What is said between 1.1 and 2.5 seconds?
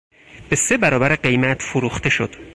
قیمت فروخته شد.